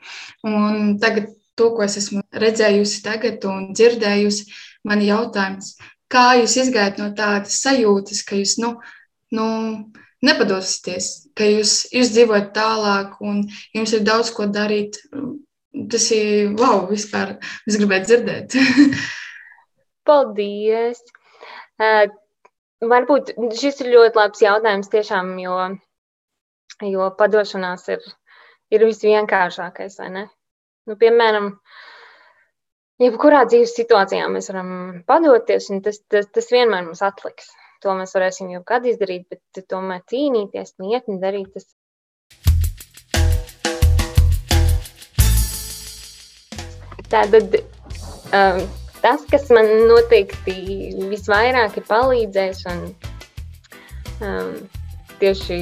[0.48, 4.48] Un tagad, to, ko es esmu redzējusi tagad un dzirdējusi,
[4.88, 5.76] man ir jautājums,
[6.08, 8.76] kā jūs izgājat no tādas sajūtas, ka jūs nu,
[9.36, 9.48] nu,
[10.24, 13.44] nepadosieties, ka jūs, jūs dzīvojat tālāk un
[13.76, 15.02] jums ir daudz ko darīt.
[15.92, 17.36] Tas ir wow, vispār.
[17.70, 18.56] Es gribētu dzirdēt.
[20.08, 21.04] Paldies!
[21.78, 25.58] Varbūt šis ir ļoti labs jautājums tiešām, jo,
[26.86, 28.04] jo padošanās ir,
[28.74, 30.26] ir visvienkāršākais, vai ne?
[30.88, 31.52] Nu, piemēram,
[33.04, 34.70] jebkurā dzīves situācijā mēs varam
[35.10, 37.50] padoties, un tas, tas, tas vienmēr mums atliks.
[37.86, 41.68] To mēs varēsim jau kad izdarīt, bet tomēr cīnīties, nietni darīt, tas
[47.08, 47.54] Tātad
[48.36, 48.58] um,
[49.02, 50.56] tas, kas man noteikti
[51.12, 52.82] visvairāk ir palīdzējis, un
[54.26, 54.54] um,
[55.22, 55.60] tieši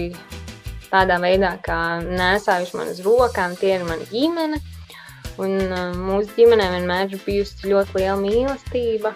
[0.91, 4.61] tādā veidā, kā nesājuši man uz rokām, tie ir mana ģimene.
[5.41, 9.11] Un uh, mūsu ģimenē vienmēr ir bijusi ļoti liela mīlestība.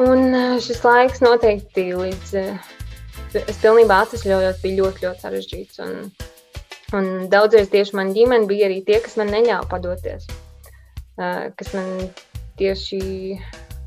[0.00, 2.68] Un uh, šis laiks noteikti līdz uh,
[3.40, 5.80] es pilnībā atvesļojos, bija ļoti, ļoti sarežģīts.
[5.86, 6.12] Un,
[6.98, 10.28] un daudzreiz tieši man ģimene bija arī tie, kas man neļāva padoties
[11.56, 11.88] kas man
[12.60, 13.00] tieši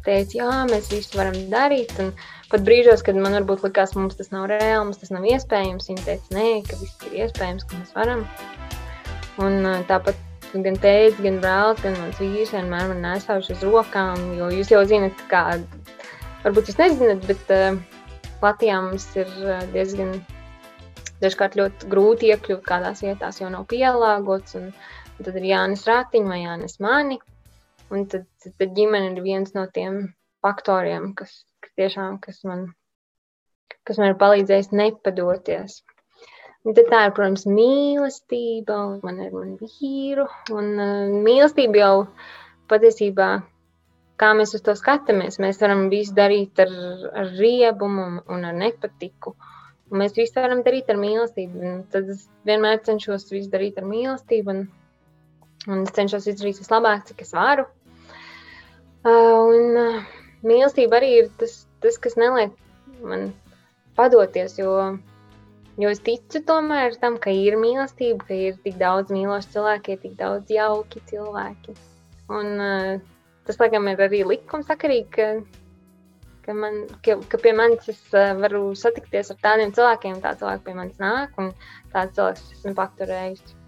[0.03, 1.93] teica, jā, mēs visu varam darīt.
[2.03, 2.11] Un
[2.51, 6.05] pat brīžos, kad man varbūt likās, mums tas nav reāli, mums tas nav iespējams, viņi
[6.07, 8.25] teica, nē, ka viss ir iespējams, ka mēs varam.
[9.43, 10.19] Un tāpat
[10.53, 14.83] gan tēvs, gan brālis, gan mans vīrs vienmēr man nesājuši uz rokām, jo jūs jau
[14.89, 15.47] zinat, kā,
[16.43, 17.79] varbūt jūs nezināt, bet uh,
[18.43, 19.31] Latvijā mums ir
[19.73, 20.17] diezgan
[21.23, 24.59] dažkārt ļoti grūti iekļūt kādās vietās, jo nav pielāgots.
[24.59, 24.91] Un, uh,
[25.23, 27.19] tad ir Jānis Rātiņš vai Jānis Mani.
[27.93, 29.97] Un tad, tad, ģimene ir viens no tiem
[30.41, 32.67] faktoriem, kas, kas tiešām kas man,
[33.87, 35.81] kas man ir palīdzējis nepadoties.
[36.63, 40.25] Un tad tā ir, protams, mīlestība, un man ir man vīru.
[40.55, 41.95] Un uh, mīlestība jau
[42.71, 43.29] patiesībā,
[44.23, 46.71] kā mēs uz to skatāmies, mēs varam visu darīt ar,
[47.11, 49.35] ar riebumu un ar nepatiku.
[49.91, 51.65] Un mēs visu varam darīt ar mīlestību.
[51.67, 54.55] Un tad es vienmēr cenšos visu darīt ar mīlestību.
[54.55, 54.63] Un,
[55.71, 57.63] Un es cenšos izdarīt vislabāk, cik es varu.
[59.03, 60.03] Uh, un uh,
[60.47, 62.53] mīlestība arī ir tas, tas, kas neliek
[63.03, 63.33] man
[63.97, 64.75] padoties, jo,
[65.75, 69.99] jo es ticu tomēr tam, ka ir mīlestība, ka ir tik daudz mīlošu cilvēku, ir
[70.05, 71.75] tik daudz jauki cilvēki.
[72.31, 73.01] Un uh,
[73.43, 75.27] tas, laikam, ir arī likumsakarīgi, ka,
[76.45, 80.77] ka, man, ka, ka pie manis es varu satikties ar tādiem cilvēkiem, tā cilvēki pie
[80.77, 81.51] manis nāk, un
[81.91, 83.59] tāds cilvēks esmu paturējusi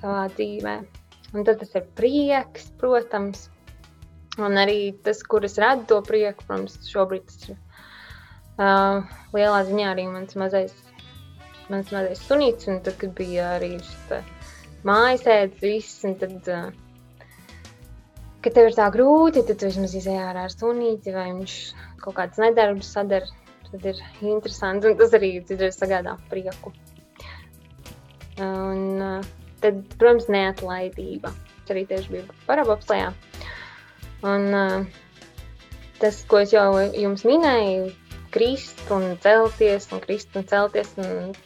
[0.00, 0.88] savā dzīvēm.
[1.34, 3.50] Un tad tas ir prieks, protams.
[4.36, 7.54] Un arī tas, kur es redzu to prieku, protams, šobrīd tas ir
[8.60, 10.74] uh, lielā ziņā arī mans mazais,
[11.72, 12.68] mans mazais sunīts.
[12.68, 14.12] Un tad, kad bija arī šis
[14.86, 17.24] mājas ēdas viss, un tad, uh,
[18.44, 21.56] kad tev ir tā grūti, tad tu vismaz izēj ārā ar sunīti, vai viņš
[22.04, 23.32] kaut kādas nedarbus sadara,
[23.70, 24.92] tad ir interesanti.
[24.92, 26.76] Un tas arī citreiz sagādā prieku.
[28.36, 29.34] Un, uh,
[29.64, 31.32] tad, protams, neatlaidība.
[31.64, 33.14] Tas arī tieši bija parabopslējā.
[34.26, 34.48] Un
[36.00, 37.90] tas, ko es jau jums minēju,
[38.34, 40.92] krist un celties, un krist un celties.
[41.00, 41.36] Un,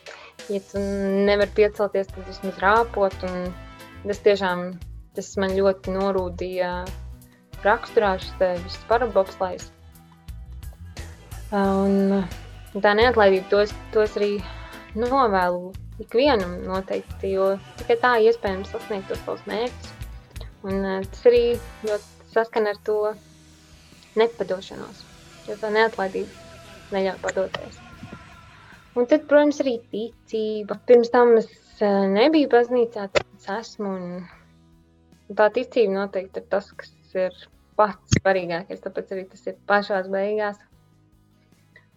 [0.51, 3.27] ja tu nevari piecelties, tad vismaz rāpot.
[4.07, 4.71] Tas tiešām
[5.17, 6.71] tas man ļoti norūdīja
[7.65, 9.69] raksturā šis viss parabopslējs.
[11.51, 12.23] Un
[12.79, 14.33] tā neatlaidība, to es, to es arī
[14.95, 19.93] novēlu ikvienam noteikti, jo tikai tā iespējams sasniegt tos savus mērķus.
[20.71, 21.43] Un tas arī
[21.85, 22.99] ļoti saskana ar to
[24.19, 25.05] nepadošanos,
[25.49, 26.51] jo tā neatlaidība
[26.95, 27.79] neļauj padoties.
[28.99, 30.77] Un tad, protams, arī ticība.
[30.89, 33.93] Pirms tam es uh, nebiju baznīcā, tad es esmu.
[35.31, 37.37] Un tā ticība noteikti ir tas, kas ir
[37.79, 40.59] pats svarīgākais, tāpēc arī tas ir pašās beigās.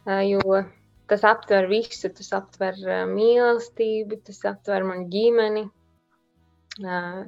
[0.05, 0.61] Uh, jo
[1.09, 2.13] tas aptver visu.
[2.13, 5.65] Tas aptver uh, mīlestību, tas aptver manu ģimeni,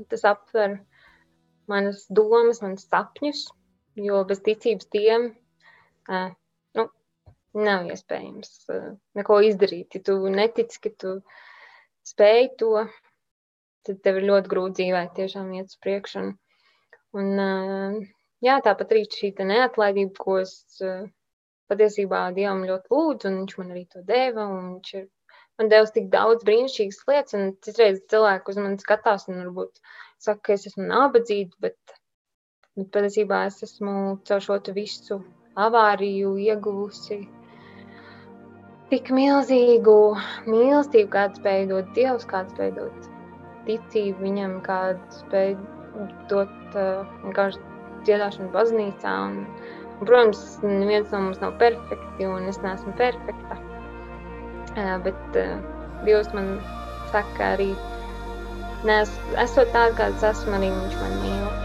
[0.10, 0.80] tas aptver
[1.72, 3.46] manas domas, manas sapņus.
[4.06, 6.32] Jo bez ticības tiem uh,
[6.76, 6.88] nu,
[7.56, 9.96] nav iespējams uh, neko izdarīt.
[9.96, 11.14] Ja tu netici, ka tu
[12.06, 12.86] spēj to,
[13.88, 16.26] tad tev ir ļoti grūti dzīvēt, tiešām iet uz priekšu.
[16.26, 16.34] Un,
[17.16, 18.02] un, uh,
[18.44, 20.58] jā, tāpat arī šī neatlaidība, ko es.
[20.84, 21.06] Uh,
[21.72, 24.48] patiesībā Dievam ļoti lūdzu, un viņš man arī to deva.
[24.54, 25.06] Viņš ir
[25.60, 29.82] man devis tik daudz brīnišķīgas lietas, un citreiz cilvēki uz mani skatās un varbūt
[30.24, 31.96] saka, ka es esmu nabadzīga, bet,
[32.78, 33.96] bet patiesībā es esmu
[34.28, 35.22] caur šo visu
[35.56, 37.22] avāriju ieguvusi
[38.92, 39.98] tik milzīgu
[40.46, 43.08] mīlestību, kāda spēja dot Dievs, kāda spēja dot
[43.66, 45.56] ticību viņam, kāda spēja
[46.30, 47.72] dot vienkārši uh,
[48.06, 49.16] dziedāšanu baznīcā.
[49.30, 49.40] Un,
[49.96, 53.58] un, protams, neviens no mums nav perfekti, un es neesmu perfekta.
[54.76, 55.58] Uh, bet uh,
[56.06, 56.58] Dievs man
[57.14, 57.72] saka arī
[58.84, 59.12] Nes
[59.46, 61.65] esot tā, kāds esmu, arī viņš man mīl.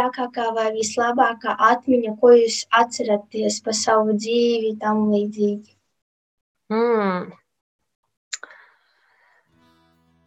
[0.00, 5.76] Vismīļākā vai vislabākā atmiņa, ko jūs atceraties par savu dzīvi, tam līdzīgi?
[6.72, 7.32] Mm.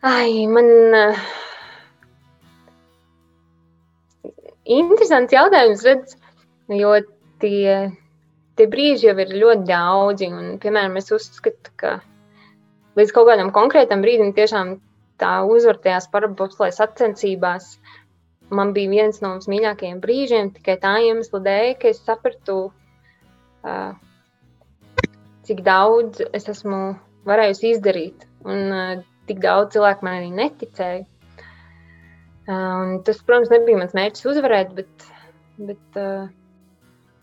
[0.03, 0.69] Ai, man.
[0.93, 1.17] Uh,
[4.65, 6.15] interesants jautājums, redz,
[6.69, 6.93] jo
[7.39, 7.91] tie,
[8.55, 10.27] tie brīži jau ir ļoti daudzi.
[10.27, 12.01] Un, piemēram, es uzskatu, ka
[12.99, 14.77] līdz kaut kādam konkrētam brīdim tiešām
[15.17, 17.77] tā uzvar tajās parabopslēs sacensībās
[18.55, 22.57] man bija viens no mīļākajiem brīžiem tikai tā iemesla dēļ, ka es sapratu,
[23.63, 23.95] uh,
[25.47, 26.83] cik daudz es esmu
[27.27, 28.27] varējusi izdarīt.
[28.43, 31.03] Un uh, tik daudz cilvēku man arī neticēja.
[32.43, 35.05] Uh, tas, protams, nebija mans mērķis uzvarēt, bet,
[35.63, 36.25] bet uh,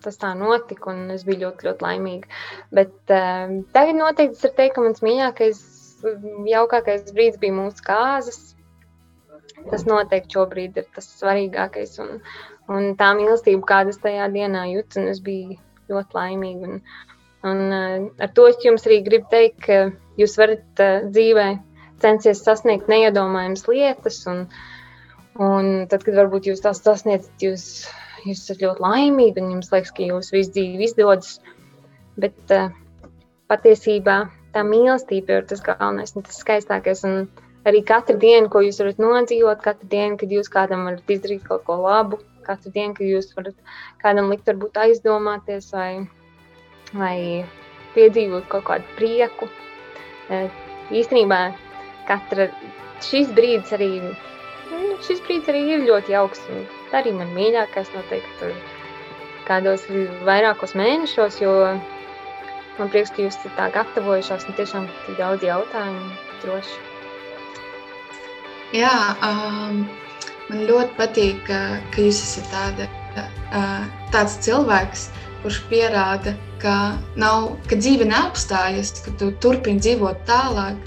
[0.00, 2.30] tas tā notika, un es biju ļoti, ļoti laimīga.
[2.72, 5.60] Bet uh, tagad noteikti es varu teikt, ka mans mīļākais,
[6.48, 8.40] jaukākais brīdis bija mūsu kāzas.
[9.70, 11.96] Tas noteikti šobrīd ir tas svarīgākais.
[12.02, 12.20] Un,
[12.72, 15.58] un tā mīlestība, kāda es tajā dienā jūtu, un es biju
[15.90, 16.70] ļoti laimīga.
[16.70, 16.82] Un,
[17.50, 19.80] un uh, ar to es jums arī gribu teikt, ka
[20.20, 21.48] jūs varat uh, dzīvē
[22.00, 24.20] censties sasniegt neiedomājamas lietas.
[24.30, 24.44] Un,
[25.40, 27.64] un tad, kad varbūt jūs tās sasniedzat, jūs,
[28.24, 31.38] jūs esat ļoti laimīgi un jums liekas, ka jūsu visu dzīve izdodas.
[32.20, 32.70] Bet uh,
[33.50, 34.22] patiesībā
[34.54, 37.04] tā mīlestība ir tas galvenais un tas skaistākais.
[37.08, 37.24] Un,
[37.68, 41.64] arī katru dienu, ko jūs varat nodzīvot, katru dienu, kad jūs kādam varat izdarīt kaut
[41.66, 43.56] ko labu, katru dienu, kad jūs varat
[44.02, 45.90] kādam likt, varbūt aizdomāties vai,
[46.94, 47.16] vai
[47.96, 49.50] piedzīvot kaut kādu prieku.
[50.30, 50.46] E,
[50.94, 51.40] īstenībā
[52.08, 52.48] katra
[53.04, 53.92] šis brīdis arī,
[54.72, 56.44] nu, šis brīdis arī ir ļoti jauks.
[56.96, 58.54] Arī man mīļākais noteikti
[59.46, 59.84] kādos
[60.26, 61.54] vairākos mēnešos, jo
[62.78, 66.89] man prieks, ka jūs tā gatavojušās un tiešām tik daudz jautājumu droši.
[68.70, 68.90] Jā,
[69.26, 69.80] um,
[70.46, 72.86] man ļoti patīk, ka, ka jūs esat tāda,
[73.50, 75.08] uh, tāds cilvēks,
[75.42, 76.74] kurš pierāda, ka,
[77.18, 80.78] nav, ka dzīve neapstājas, ka tu turpini dzīvot tālāk.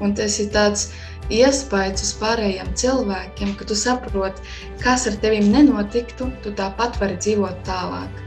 [0.00, 0.86] Un tas ir tāds
[1.28, 4.44] iespējas uz pārējiem cilvēkiem, ka tu saproti,
[4.80, 8.24] kas ar tevi nenotiktu, tu tāpat vari dzīvot tālāk.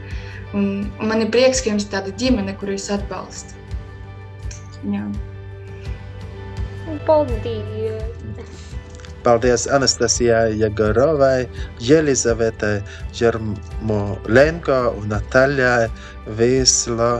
[0.54, 3.56] Un, un man ir prieks, ka jums ir tāda ģimene, kuru jūs atbalstat.
[7.08, 8.21] Paldies!
[9.22, 11.46] Paldies Anastasijai Jagorovai,
[11.80, 12.80] Jelizavetai
[13.14, 15.88] Žermolenko un Nataļai
[16.38, 17.12] Vīslo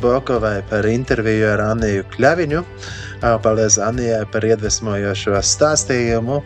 [0.00, 2.62] Bokovai par interviju ar Anniju Kļaviņu.
[3.42, 6.38] Paldies Anijai par iedvesmojošo stāstījumu.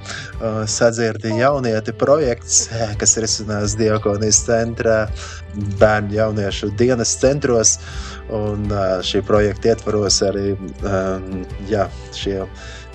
[0.72, 2.64] Sadzirdi jaunieti projekts,
[3.00, 4.98] kas risinās Diokonijas centrā
[5.80, 7.76] bērnu jauniešu dienas centros.
[8.32, 8.70] Un
[9.04, 10.54] šī projekta ietvaros arī
[11.68, 11.84] jā,
[12.16, 12.38] šie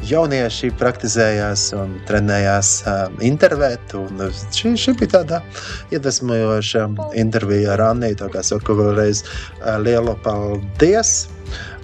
[0.05, 3.95] jaunieši praktizējās un trenējās uh, intervēt.
[3.97, 4.21] Un
[4.53, 5.41] šī, šī bija tāda
[5.95, 6.85] iedvesmojoša
[7.17, 8.19] intervija ar Anniju.
[8.21, 11.27] Tā kā saku vēlreiz uh, lielu paldies!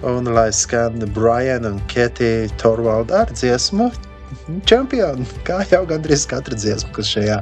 [0.04, 3.88] Un lai skan Brian un Ketija Torvalda ar dziesmu
[4.68, 7.38] čempionu, kā jau gandrīz katra dziesma, kas šajā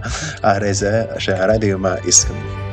[0.62, 2.71] reizē, šajā raidījumā izskan.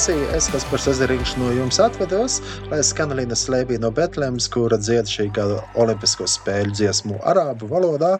[0.00, 2.38] Stācija es, Kaspars Ezeriņš, no jums atvedos,
[2.70, 8.14] lai skanalīna slēpī no Betlemes, kura dzied šī gada olimpisko spēļu dziesmu arābu valodā.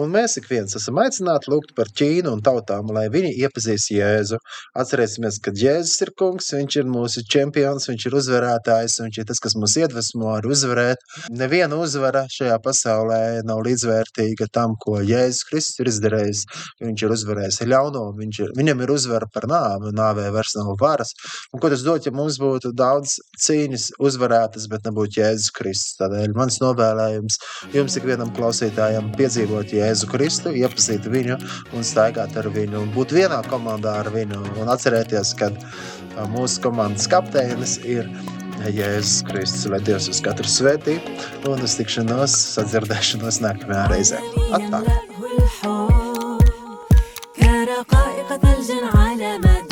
[0.00, 4.40] Un mēs ik viens esam aicināti lūgt par Ķīnu un tautām, lai viņi iepazīst Jēzu.
[4.80, 9.40] Atcerēsimies, ka Jēzus ir kungs, viņš ir mūsu čempions, viņš ir uzvarētājs, viņš ir tas,
[9.44, 11.04] kas mūs iedvesmo ar uzvarēt.
[11.30, 16.42] Neviena uzvara šajā pasaulē nav līdzvērtīga tam, ko Jēzus Kristus ir izdarījis.
[16.82, 21.14] Viņš ir uzvarējis ļauno, viņš ir, viņam ir uzvara par nāvi, nāvē vairs nav varas.
[21.54, 25.94] Un ko tas dod, ja mums būtu daudz cīņas uzvarētas, bet nebūtu Jēzus Kristus?
[26.02, 27.38] Tādēļ mans novēlējums
[27.78, 31.37] jums ikvienam klausītājam piedzīvot Jēzu Kristu, iepazīt viņu
[31.75, 34.39] un staigāt ar viņu, un būt vienā komandā ar viņu.
[34.61, 38.09] Un atcerēties, ka ā, mūsu komandas kapteinis ir
[38.67, 40.99] Jēzus Kristus, lai Dievs uz katru svētī
[41.47, 44.23] un uz tikšanos, sadzirdēšanos nākamajā reizē.
[44.55, 44.83] Atā!
[47.39, 49.62] كرقائق ثلج على مدى